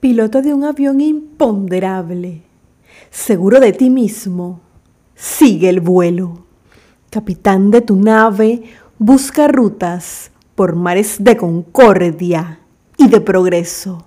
piloto 0.00 0.42
de 0.42 0.54
un 0.54 0.64
avión 0.64 1.00
imponderable, 1.00 2.42
seguro 3.10 3.60
de 3.60 3.72
ti 3.72 3.90
mismo, 3.90 4.60
sigue 5.14 5.68
el 5.68 5.80
vuelo. 5.80 6.44
Capitán 7.10 7.70
de 7.70 7.80
tu 7.80 7.96
nave, 7.96 8.62
busca 8.98 9.48
rutas 9.48 10.30
por 10.54 10.76
mares 10.76 11.16
de 11.20 11.36
concordia 11.36 12.60
y 12.96 13.08
de 13.08 13.20
progreso. 13.20 14.06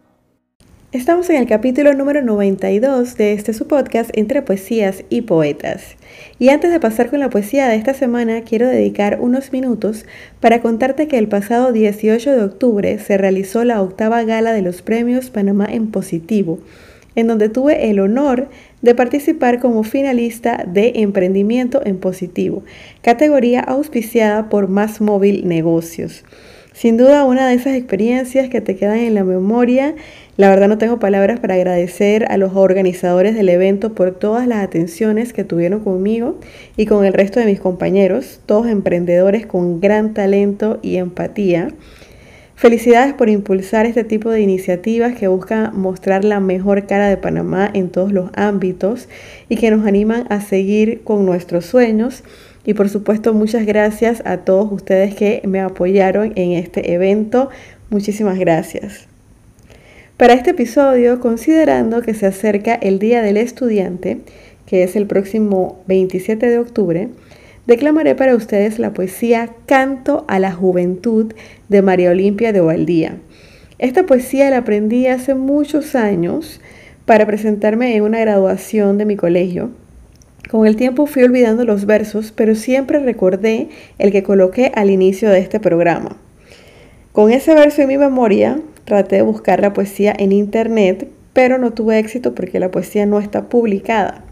Estamos 0.93 1.29
en 1.29 1.37
el 1.37 1.47
capítulo 1.47 1.93
número 1.93 2.21
92 2.21 3.15
de 3.15 3.31
este 3.31 3.53
su 3.53 3.65
podcast 3.65 4.09
Entre 4.13 4.41
Poesías 4.41 5.05
y 5.07 5.21
Poetas. 5.21 5.95
Y 6.37 6.49
antes 6.49 6.69
de 6.69 6.81
pasar 6.81 7.09
con 7.09 7.21
la 7.21 7.29
poesía 7.29 7.69
de 7.69 7.77
esta 7.77 7.93
semana, 7.93 8.41
quiero 8.41 8.67
dedicar 8.67 9.19
unos 9.21 9.53
minutos 9.53 10.05
para 10.41 10.61
contarte 10.61 11.07
que 11.07 11.17
el 11.17 11.29
pasado 11.29 11.71
18 11.71 12.31
de 12.31 12.43
octubre 12.43 12.99
se 12.99 13.17
realizó 13.17 13.63
la 13.63 13.81
octava 13.81 14.23
gala 14.23 14.51
de 14.51 14.63
los 14.63 14.81
premios 14.81 15.29
Panamá 15.29 15.65
en 15.71 15.91
Positivo, 15.91 16.59
en 17.15 17.27
donde 17.27 17.47
tuve 17.47 17.89
el 17.89 18.01
honor 18.01 18.49
de 18.81 18.93
participar 18.93 19.61
como 19.61 19.83
finalista 19.83 20.65
de 20.67 20.91
Emprendimiento 20.95 21.81
en 21.85 21.99
Positivo, 21.99 22.63
categoría 23.01 23.61
auspiciada 23.61 24.49
por 24.49 24.67
Más 24.67 24.99
Móvil 24.99 25.47
Negocios. 25.47 26.25
Sin 26.81 26.97
duda 26.97 27.25
una 27.25 27.47
de 27.47 27.53
esas 27.53 27.75
experiencias 27.75 28.49
que 28.49 28.59
te 28.59 28.75
quedan 28.75 28.97
en 28.97 29.13
la 29.13 29.23
memoria. 29.23 29.93
La 30.35 30.49
verdad 30.49 30.67
no 30.67 30.79
tengo 30.79 30.97
palabras 30.97 31.39
para 31.39 31.53
agradecer 31.53 32.25
a 32.31 32.37
los 32.37 32.55
organizadores 32.55 33.35
del 33.35 33.49
evento 33.49 33.93
por 33.93 34.15
todas 34.15 34.47
las 34.47 34.63
atenciones 34.63 35.31
que 35.31 35.43
tuvieron 35.43 35.81
conmigo 35.81 36.39
y 36.77 36.87
con 36.87 37.05
el 37.05 37.13
resto 37.13 37.39
de 37.39 37.45
mis 37.45 37.59
compañeros, 37.59 38.39
todos 38.47 38.65
emprendedores 38.65 39.45
con 39.45 39.79
gran 39.79 40.15
talento 40.15 40.79
y 40.81 40.95
empatía. 40.95 41.67
Felicidades 42.61 43.15
por 43.15 43.27
impulsar 43.27 43.87
este 43.87 44.03
tipo 44.03 44.29
de 44.29 44.41
iniciativas 44.41 45.15
que 45.17 45.27
buscan 45.27 45.75
mostrar 45.75 46.23
la 46.23 46.39
mejor 46.39 46.85
cara 46.85 47.09
de 47.09 47.17
Panamá 47.17 47.71
en 47.73 47.89
todos 47.89 48.11
los 48.11 48.29
ámbitos 48.35 49.09
y 49.49 49.55
que 49.55 49.71
nos 49.71 49.87
animan 49.87 50.27
a 50.29 50.41
seguir 50.41 51.01
con 51.03 51.25
nuestros 51.25 51.65
sueños. 51.65 52.23
Y 52.63 52.75
por 52.75 52.87
supuesto, 52.89 53.33
muchas 53.33 53.65
gracias 53.65 54.21
a 54.25 54.37
todos 54.37 54.71
ustedes 54.71 55.15
que 55.15 55.41
me 55.43 55.59
apoyaron 55.59 56.33
en 56.35 56.51
este 56.51 56.93
evento. 56.93 57.49
Muchísimas 57.89 58.37
gracias. 58.37 59.07
Para 60.17 60.33
este 60.33 60.51
episodio, 60.51 61.19
considerando 61.19 62.03
que 62.03 62.13
se 62.13 62.27
acerca 62.27 62.75
el 62.75 62.99
Día 62.99 63.23
del 63.23 63.37
Estudiante, 63.37 64.19
que 64.67 64.83
es 64.83 64.95
el 64.95 65.07
próximo 65.07 65.81
27 65.87 66.47
de 66.47 66.59
octubre, 66.59 67.09
declamaré 67.67 68.15
para 68.15 68.35
ustedes 68.35 68.79
la 68.79 68.93
poesía 68.93 69.49
Canto 69.65 70.25
a 70.27 70.39
la 70.39 70.51
Juventud 70.51 71.33
de 71.69 71.81
María 71.81 72.11
Olimpia 72.11 72.53
de 72.53 72.61
Ovaldía. 72.61 73.17
Esta 73.77 74.05
poesía 74.05 74.49
la 74.49 74.57
aprendí 74.57 75.07
hace 75.07 75.35
muchos 75.35 75.95
años 75.95 76.61
para 77.05 77.25
presentarme 77.25 77.95
en 77.95 78.03
una 78.03 78.19
graduación 78.19 78.97
de 78.97 79.05
mi 79.05 79.15
colegio. 79.15 79.71
Con 80.49 80.67
el 80.67 80.75
tiempo 80.75 81.05
fui 81.05 81.23
olvidando 81.23 81.65
los 81.65 81.85
versos, 81.85 82.31
pero 82.31 82.55
siempre 82.55 82.99
recordé 82.99 83.69
el 83.97 84.11
que 84.11 84.23
coloqué 84.23 84.71
al 84.75 84.89
inicio 84.89 85.29
de 85.29 85.39
este 85.39 85.59
programa. 85.59 86.17
Con 87.11 87.31
ese 87.31 87.53
verso 87.55 87.81
en 87.81 87.87
mi 87.87 87.97
memoria, 87.97 88.59
traté 88.85 89.17
de 89.17 89.21
buscar 89.21 89.61
la 89.61 89.73
poesía 89.73 90.13
en 90.17 90.31
internet, 90.31 91.07
pero 91.33 91.57
no 91.57 91.71
tuve 91.71 91.99
éxito 91.99 92.35
porque 92.35 92.59
la 92.59 92.71
poesía 92.71 93.05
no 93.05 93.19
está 93.19 93.49
publicada. 93.49 94.25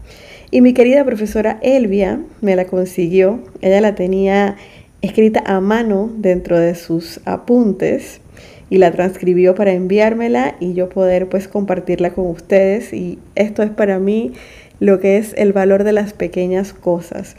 Y 0.52 0.62
mi 0.62 0.72
querida 0.72 1.04
profesora 1.04 1.60
Elvia 1.62 2.20
me 2.40 2.56
la 2.56 2.64
consiguió. 2.64 3.40
Ella 3.60 3.80
la 3.80 3.94
tenía 3.94 4.56
escrita 5.00 5.42
a 5.46 5.60
mano 5.60 6.10
dentro 6.16 6.58
de 6.58 6.74
sus 6.74 7.20
apuntes 7.24 8.20
y 8.68 8.78
la 8.78 8.90
transcribió 8.90 9.54
para 9.54 9.72
enviármela 9.72 10.56
y 10.58 10.74
yo 10.74 10.88
poder 10.88 11.28
pues 11.28 11.46
compartirla 11.46 12.10
con 12.10 12.26
ustedes. 12.26 12.92
Y 12.92 13.20
esto 13.36 13.62
es 13.62 13.70
para 13.70 14.00
mí 14.00 14.32
lo 14.80 14.98
que 14.98 15.18
es 15.18 15.34
el 15.36 15.52
valor 15.52 15.84
de 15.84 15.92
las 15.92 16.14
pequeñas 16.14 16.72
cosas. 16.72 17.36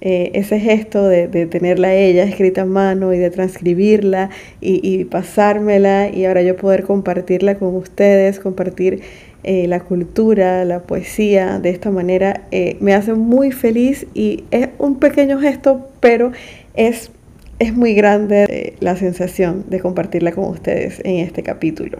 Eh, 0.00 0.30
ese 0.34 0.58
gesto 0.58 1.08
de, 1.08 1.26
tenerla 1.46 1.94
ella 1.94 2.24
escrita 2.24 2.62
a 2.62 2.66
mano 2.66 3.12
y 3.12 3.18
de 3.18 3.30
transcribirla 3.30 4.28
y, 4.60 4.80
y 4.82 5.04
pasármela 5.04 6.10
y 6.10 6.26
ahora 6.26 6.42
yo 6.42 6.56
poder 6.56 6.84
compartirla 6.84 7.58
con 7.58 7.74
ustedes, 7.74 8.38
compartir 8.38 9.02
eh, 9.46 9.68
la 9.68 9.78
cultura, 9.78 10.64
la 10.64 10.80
poesía 10.80 11.60
de 11.60 11.70
esta 11.70 11.92
manera 11.92 12.42
eh, 12.50 12.76
me 12.80 12.94
hace 12.94 13.14
muy 13.14 13.52
feliz 13.52 14.06
y 14.12 14.42
es 14.50 14.70
un 14.78 14.98
pequeño 14.98 15.38
gesto, 15.38 15.88
pero 16.00 16.32
es, 16.74 17.12
es 17.60 17.72
muy 17.72 17.94
grande 17.94 18.46
eh, 18.48 18.74
la 18.80 18.96
sensación 18.96 19.64
de 19.68 19.78
compartirla 19.78 20.32
con 20.32 20.44
ustedes 20.44 21.00
en 21.04 21.20
este 21.20 21.44
capítulo. 21.44 21.98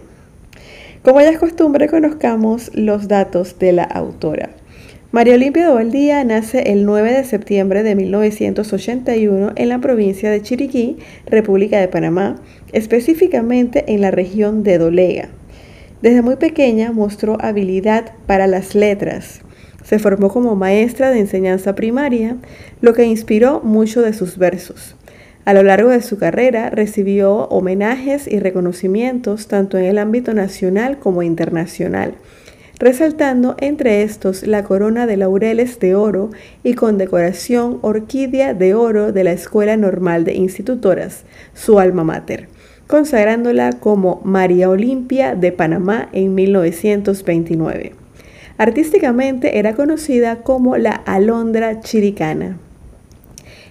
Como 1.03 1.21
ya 1.21 1.29
es 1.29 1.39
costumbre, 1.39 1.87
conozcamos 1.87 2.69
los 2.73 3.07
datos 3.07 3.57
de 3.59 3.71
la 3.71 3.83
autora. 3.83 4.49
María 5.11 5.35
Olimpia 5.35 5.69
Valdía 5.69 6.21
nace 6.25 6.73
el 6.73 6.85
9 6.85 7.13
de 7.13 7.23
septiembre 7.23 7.81
de 7.81 7.95
1981 7.95 9.53
en 9.55 9.69
la 9.69 9.79
provincia 9.79 10.29
de 10.29 10.41
Chiriquí, 10.41 10.97
República 11.25 11.79
de 11.79 11.87
Panamá, 11.87 12.35
específicamente 12.73 13.85
en 13.87 14.01
la 14.01 14.11
región 14.11 14.63
de 14.63 14.77
Dolega. 14.77 15.29
Desde 16.01 16.21
muy 16.21 16.35
pequeña 16.35 16.91
mostró 16.91 17.37
habilidad 17.41 18.11
para 18.27 18.45
las 18.45 18.75
letras. 18.75 19.41
Se 19.83 19.97
formó 19.97 20.29
como 20.29 20.55
maestra 20.55 21.09
de 21.09 21.19
enseñanza 21.19 21.73
primaria, 21.73 22.37
lo 22.81 22.93
que 22.93 23.05
inspiró 23.05 23.61
mucho 23.61 24.03
de 24.03 24.13
sus 24.13 24.37
versos. 24.37 24.95
A 25.45 25.53
lo 25.53 25.63
largo 25.63 25.89
de 25.89 26.03
su 26.03 26.19
carrera 26.19 26.69
recibió 26.69 27.45
homenajes 27.45 28.27
y 28.27 28.39
reconocimientos 28.39 29.47
tanto 29.47 29.79
en 29.79 29.85
el 29.85 29.97
ámbito 29.97 30.35
nacional 30.35 30.99
como 30.99 31.23
internacional, 31.23 32.13
resaltando 32.77 33.55
entre 33.59 34.03
estos 34.03 34.45
la 34.45 34.63
corona 34.63 35.07
de 35.07 35.17
laureles 35.17 35.79
de 35.79 35.95
oro 35.95 36.29
y 36.63 36.75
condecoración 36.75 37.79
orquídea 37.81 38.53
de 38.53 38.75
oro 38.75 39.11
de 39.13 39.23
la 39.23 39.31
Escuela 39.31 39.77
Normal 39.77 40.25
de 40.25 40.35
Institutoras, 40.35 41.23
su 41.55 41.79
alma 41.79 42.03
mater 42.03 42.49
consagrándola 42.87 43.73
como 43.73 44.21
María 44.23 44.69
Olimpia 44.69 45.35
de 45.35 45.51
Panamá 45.51 46.09
en 46.13 46.33
1929. 46.33 47.93
Artísticamente 48.57 49.59
era 49.59 49.75
conocida 49.75 50.37
como 50.37 50.77
la 50.77 50.91
Alondra 50.91 51.81
Chiricana. 51.81 52.57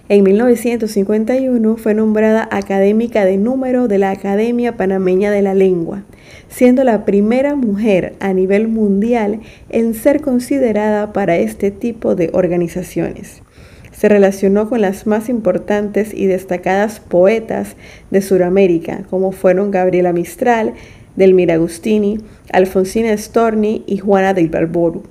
En 0.09 0.23
1951 0.23 1.75
fue 1.75 1.93
nombrada 1.93 2.47
académica 2.49 3.25
de 3.25 3.35
número 3.35 3.89
de 3.89 3.97
la 3.97 4.11
Academia 4.11 4.77
Panameña 4.77 5.31
de 5.31 5.41
la 5.41 5.53
Lengua, 5.53 6.03
siendo 6.47 6.85
la 6.85 7.03
primera 7.03 7.55
mujer 7.55 8.15
a 8.21 8.31
nivel 8.31 8.69
mundial 8.69 9.41
en 9.69 9.93
ser 9.93 10.21
considerada 10.21 11.11
para 11.11 11.35
este 11.35 11.71
tipo 11.71 12.15
de 12.15 12.29
organizaciones 12.31 13.41
se 13.97 14.09
relacionó 14.09 14.69
con 14.69 14.81
las 14.81 15.07
más 15.07 15.27
importantes 15.27 16.13
y 16.13 16.27
destacadas 16.27 16.99
poetas 16.99 17.75
de 18.11 18.21
Sudamérica, 18.21 19.03
como 19.09 19.31
fueron 19.31 19.71
Gabriela 19.71 20.13
Mistral, 20.13 20.75
Delmira 21.15 21.55
Agustini, 21.55 22.19
Alfonsina 22.51 23.17
Storni 23.17 23.83
y 23.87 23.97
Juana 23.97 24.35
de 24.35 24.43
Ibarboru, 24.43 25.01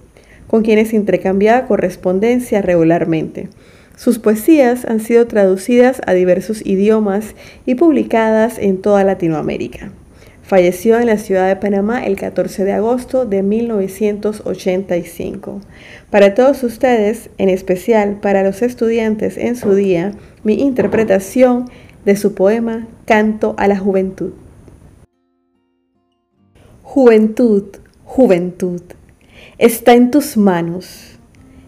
con 0.46 0.62
quienes 0.62 0.92
intercambiaba 0.92 1.66
correspondencia 1.66 2.62
regularmente. 2.62 3.48
Sus 3.96 4.20
poesías 4.20 4.84
han 4.84 5.00
sido 5.00 5.26
traducidas 5.26 6.00
a 6.06 6.12
diversos 6.12 6.64
idiomas 6.64 7.34
y 7.64 7.74
publicadas 7.74 8.56
en 8.56 8.80
toda 8.80 9.02
Latinoamérica. 9.02 9.90
Falleció 10.46 10.98
en 11.00 11.06
la 11.06 11.18
ciudad 11.18 11.48
de 11.48 11.56
Panamá 11.56 12.06
el 12.06 12.14
14 12.14 12.64
de 12.64 12.72
agosto 12.72 13.26
de 13.26 13.42
1985. 13.42 15.60
Para 16.08 16.34
todos 16.34 16.62
ustedes, 16.62 17.30
en 17.36 17.48
especial 17.48 18.20
para 18.20 18.44
los 18.44 18.62
estudiantes 18.62 19.38
en 19.38 19.56
su 19.56 19.74
día, 19.74 20.12
mi 20.44 20.62
interpretación 20.62 21.68
de 22.04 22.14
su 22.14 22.34
poema 22.34 22.86
Canto 23.06 23.56
a 23.58 23.66
la 23.66 23.76
Juventud. 23.76 24.34
Juventud, 26.84 27.64
juventud, 28.04 28.82
está 29.58 29.94
en 29.94 30.12
tus 30.12 30.36
manos 30.36 31.18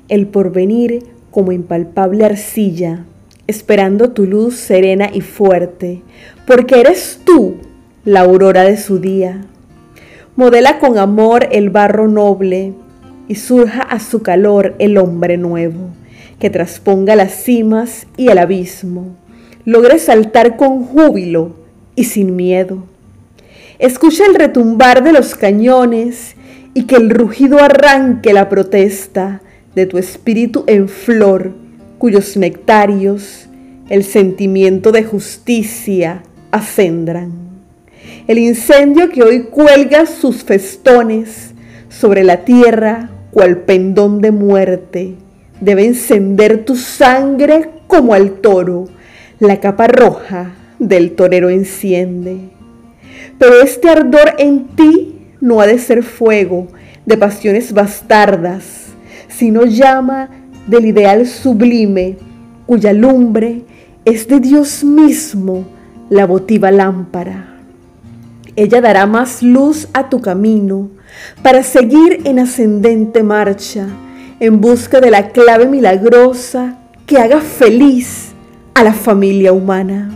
el 0.09 0.29
porvenir 0.29 1.03
como 1.33 1.51
impalpable 1.51 2.25
arcilla, 2.25 3.07
esperando 3.49 4.13
tu 4.13 4.25
luz 4.25 4.55
serena 4.55 5.11
y 5.13 5.21
fuerte, 5.21 6.03
porque 6.47 6.79
eres 6.79 7.23
tú 7.25 7.57
la 8.09 8.21
aurora 8.21 8.63
de 8.63 8.79
su 8.79 9.01
día. 9.01 9.43
Modela 10.35 10.79
con 10.79 10.97
amor 10.97 11.47
el 11.53 11.69
barro 11.69 12.09
noble 12.09 12.73
y 13.29 13.35
surja 13.35 13.83
a 13.83 14.01
su 14.01 14.23
calor 14.23 14.75
el 14.79 14.97
hombre 14.97 15.37
nuevo, 15.37 15.91
que 16.39 16.49
trasponga 16.49 17.17
las 17.17 17.33
cimas 17.33 18.07
y 18.17 18.29
el 18.29 18.39
abismo, 18.39 19.15
logre 19.67 19.99
saltar 19.99 20.57
con 20.57 20.85
júbilo 20.85 21.53
y 21.97 22.05
sin 22.05 22.35
miedo. 22.35 22.85
Escucha 23.79 24.25
el 24.25 24.37
retumbar 24.37 25.05
de 25.05 25.13
los 25.13 25.35
cañones 25.35 26.35
y 26.73 26.85
que 26.85 26.97
el 26.97 27.11
rugido 27.11 27.59
arranque 27.59 28.33
la 28.33 28.49
protesta 28.49 29.43
de 29.75 29.85
tu 29.85 29.99
espíritu 29.99 30.65
en 30.67 30.89
flor, 30.89 31.53
cuyos 31.99 32.39
nectarios 32.39 33.51
el 33.91 34.03
sentimiento 34.03 34.93
de 34.93 35.05
justicia 35.05 36.23
acendran 36.53 37.48
el 38.27 38.39
incendio 38.39 39.09
que 39.11 39.23
hoy 39.23 39.45
cuelga 39.45 40.07
sus 40.07 40.45
festones 40.45 41.55
sobre 41.89 42.25
la 42.25 42.45
tierra 42.45 43.11
cual 43.31 43.59
pendón 43.59 44.21
de 44.21 44.31
muerte, 44.31 45.15
debe 45.61 45.87
encender 45.87 46.65
tu 46.65 46.77
sangre 46.77 47.71
como 47.87 48.15
al 48.15 48.33
toro, 48.41 48.87
la 49.39 49.61
capa 49.61 49.87
roja 49.87 50.53
del 50.79 51.13
torero 51.13 51.51
enciende. 51.51 52.51
Pero 53.39 53.61
este 53.63 53.89
ardor 53.89 54.35
en 54.39 54.69
ti 54.69 55.17
no 55.41 55.61
ha 55.61 55.67
de 55.67 55.79
ser 55.79 56.03
fuego 56.03 56.69
de 57.07 57.17
pasiones 57.17 57.73
bastardas, 57.73 58.87
sino 59.29 59.65
llama 59.65 60.31
del 60.67 60.87
ideal 60.87 61.27
sublime, 61.27 62.17
cuya 62.67 62.93
lumbre 62.93 63.63
es 64.05 64.29
de 64.29 64.41
Dios 64.41 64.85
mismo 64.85 65.65
la 66.11 66.27
votiva 66.27 66.71
lámpara. 66.71 67.58
Ella 68.59 68.81
dará 68.81 69.07
más 69.07 69.41
luz 69.41 69.87
a 69.93 70.09
tu 70.09 70.21
camino 70.21 70.91
para 71.45 71.63
seguir 71.63 72.23
en 72.25 72.41
ascendente 72.41 73.23
marcha 73.23 73.87
en 74.41 74.61
busca 74.61 75.01
de 75.01 75.13
la 75.13 75.29
clave 75.29 75.67
milagrosa 75.67 76.77
que 77.07 77.19
haga 77.19 77.41
feliz 77.41 78.33
a 78.75 78.83
la 78.83 78.95
familia 78.95 79.53
humana 79.53 80.11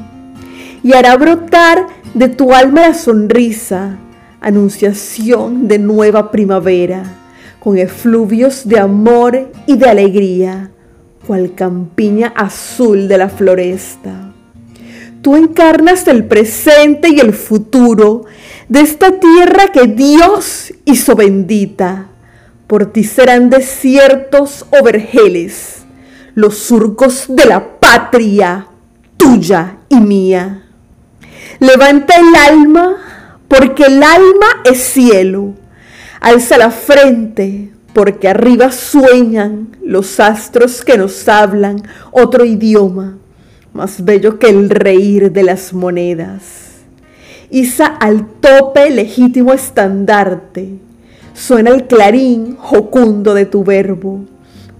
y 0.82 0.92
hará 0.92 1.16
brotar 1.16 1.86
de 2.14 2.26
tu 2.26 2.52
alma 2.52 2.80
la 2.80 2.94
sonrisa, 2.94 3.98
anunciación 4.40 5.68
de 5.68 5.78
nueva 5.78 6.32
primavera, 6.32 7.04
con 7.60 7.78
efluvios 7.78 8.66
de 8.66 8.80
amor 8.80 9.52
y 9.68 9.76
de 9.76 9.88
alegría, 9.88 10.72
cual 11.28 11.54
campiña 11.54 12.32
azul 12.34 13.06
de 13.06 13.18
la 13.18 13.28
floresta. 13.28 14.31
Tú 15.22 15.36
encarnas 15.36 16.08
el 16.08 16.24
presente 16.24 17.08
y 17.08 17.20
el 17.20 17.32
futuro 17.32 18.24
de 18.68 18.80
esta 18.80 19.20
tierra 19.20 19.68
que 19.68 19.86
Dios 19.86 20.74
hizo 20.84 21.14
bendita. 21.14 22.08
Por 22.66 22.86
ti 22.86 23.04
serán 23.04 23.48
desiertos 23.48 24.66
o 24.70 24.82
vergeles, 24.82 25.84
los 26.34 26.58
surcos 26.58 27.26
de 27.28 27.44
la 27.44 27.78
patria, 27.78 28.66
tuya 29.16 29.76
y 29.88 30.00
mía. 30.00 30.64
Levanta 31.60 32.14
el 32.16 32.34
alma, 32.34 33.38
porque 33.46 33.84
el 33.84 34.02
alma 34.02 34.46
es 34.64 34.82
cielo. 34.82 35.54
Alza 36.20 36.58
la 36.58 36.72
frente, 36.72 37.70
porque 37.94 38.26
arriba 38.26 38.72
sueñan 38.72 39.76
los 39.84 40.18
astros 40.18 40.84
que 40.84 40.98
nos 40.98 41.28
hablan 41.28 41.80
otro 42.10 42.44
idioma 42.44 43.18
más 43.72 44.04
bello 44.04 44.38
que 44.38 44.48
el 44.48 44.70
reír 44.70 45.32
de 45.32 45.42
las 45.42 45.72
monedas. 45.72 46.82
Iza 47.50 47.86
al 47.86 48.26
tope 48.40 48.90
legítimo 48.90 49.52
estandarte, 49.52 50.78
suena 51.34 51.70
el 51.70 51.86
clarín 51.86 52.56
jocundo 52.56 53.34
de 53.34 53.46
tu 53.46 53.64
verbo, 53.64 54.24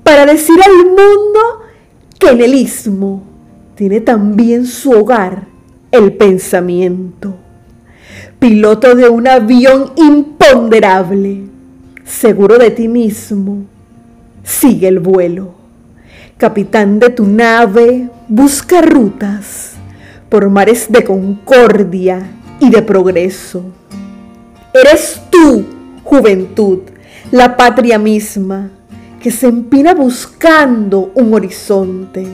para 0.02 0.26
decir 0.26 0.56
al 0.64 0.86
mundo 0.86 1.40
que 2.18 2.28
en 2.28 2.40
el 2.40 2.54
istmo 2.54 3.22
tiene 3.74 4.00
también 4.00 4.66
su 4.66 4.92
hogar 4.92 5.46
el 5.90 6.14
pensamiento. 6.14 7.34
Piloto 8.38 8.94
de 8.94 9.08
un 9.08 9.28
avión 9.28 9.92
imponderable, 9.96 11.44
seguro 12.04 12.58
de 12.58 12.70
ti 12.70 12.88
mismo, 12.88 13.64
sigue 14.42 14.88
el 14.88 14.98
vuelo. 14.98 15.61
Capitán 16.42 16.98
de 16.98 17.08
tu 17.10 17.24
nave, 17.24 18.08
busca 18.26 18.82
rutas 18.82 19.74
por 20.28 20.50
mares 20.50 20.90
de 20.90 21.04
concordia 21.04 22.32
y 22.58 22.68
de 22.68 22.82
progreso. 22.82 23.62
Eres 24.74 25.22
tú, 25.30 25.64
juventud, 26.02 26.80
la 27.30 27.56
patria 27.56 27.96
misma, 27.96 28.70
que 29.20 29.30
se 29.30 29.46
empina 29.46 29.94
buscando 29.94 31.12
un 31.14 31.32
horizonte. 31.32 32.26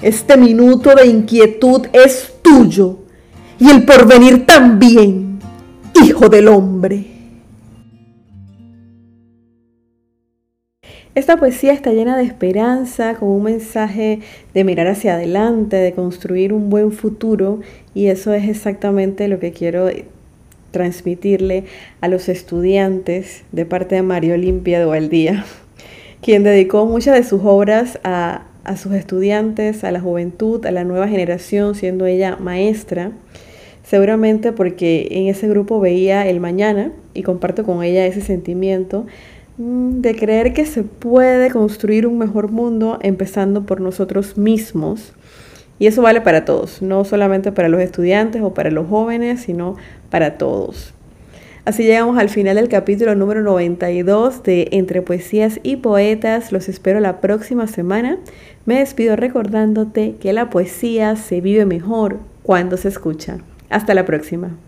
Este 0.00 0.36
minuto 0.36 0.94
de 0.94 1.08
inquietud 1.08 1.88
es 1.92 2.34
tuyo 2.40 2.98
y 3.58 3.68
el 3.68 3.84
porvenir 3.84 4.46
también, 4.46 5.40
hijo 6.04 6.28
del 6.28 6.46
hombre. 6.46 7.13
Esta 11.14 11.36
poesía 11.36 11.72
está 11.72 11.92
llena 11.92 12.16
de 12.16 12.24
esperanza, 12.24 13.14
con 13.14 13.28
un 13.28 13.44
mensaje 13.44 14.18
de 14.52 14.64
mirar 14.64 14.88
hacia 14.88 15.14
adelante, 15.14 15.76
de 15.76 15.92
construir 15.92 16.52
un 16.52 16.70
buen 16.70 16.90
futuro 16.90 17.60
y 17.94 18.06
eso 18.06 18.34
es 18.34 18.48
exactamente 18.48 19.28
lo 19.28 19.38
que 19.38 19.52
quiero 19.52 19.88
transmitirle 20.72 21.66
a 22.00 22.08
los 22.08 22.28
estudiantes 22.28 23.44
de 23.52 23.64
parte 23.64 23.94
de 23.94 24.02
Mario 24.02 24.34
Olimpia 24.34 24.80
de 24.80 24.86
Valdía, 24.86 25.44
quien 26.20 26.42
dedicó 26.42 26.84
muchas 26.84 27.14
de 27.14 27.22
sus 27.22 27.42
obras 27.44 28.00
a, 28.02 28.46
sus 28.76 28.92
estudiantes, 28.94 29.84
a 29.84 29.92
la 29.92 30.00
juventud, 30.00 30.66
a 30.66 30.72
la 30.72 30.82
nueva 30.82 31.06
generación, 31.06 31.76
siendo 31.76 32.06
ella 32.06 32.38
maestra, 32.40 33.12
seguramente 33.84 34.50
porque 34.50 35.06
en 35.12 35.28
ese 35.28 35.46
grupo 35.46 35.78
veía 35.78 36.26
el 36.26 36.40
mañana 36.40 36.90
y 37.12 37.22
comparto 37.22 37.62
con 37.62 37.84
ella 37.84 38.04
ese 38.04 38.20
sentimiento 38.20 39.06
de 39.56 40.16
creer 40.16 40.52
que 40.52 40.66
se 40.66 40.82
puede 40.82 41.50
construir 41.50 42.06
un 42.06 42.18
mejor 42.18 42.50
mundo 42.50 42.98
empezando 43.02 43.64
por 43.64 43.80
nosotros 43.80 44.36
mismos. 44.36 45.12
Y 45.78 45.86
eso 45.86 46.02
vale 46.02 46.20
para 46.20 46.44
todos, 46.44 46.82
no 46.82 47.04
solamente 47.04 47.52
para 47.52 47.68
los 47.68 47.80
estudiantes 47.80 48.42
o 48.42 48.54
para 48.54 48.70
los 48.70 48.88
jóvenes, 48.88 49.40
sino 49.40 49.76
para 50.10 50.38
todos. 50.38 50.94
Así 51.64 51.84
llegamos 51.84 52.18
al 52.18 52.28
final 52.28 52.56
del 52.56 52.68
capítulo 52.68 53.14
número 53.14 53.40
92 53.40 54.42
de 54.42 54.68
Entre 54.72 55.00
Poesías 55.00 55.60
y 55.62 55.76
Poetas. 55.76 56.52
Los 56.52 56.68
espero 56.68 57.00
la 57.00 57.22
próxima 57.22 57.66
semana. 57.66 58.18
Me 58.66 58.80
despido 58.80 59.16
recordándote 59.16 60.16
que 60.20 60.34
la 60.34 60.50
poesía 60.50 61.16
se 61.16 61.40
vive 61.40 61.64
mejor 61.64 62.18
cuando 62.42 62.76
se 62.76 62.88
escucha. 62.88 63.38
Hasta 63.70 63.94
la 63.94 64.04
próxima. 64.04 64.58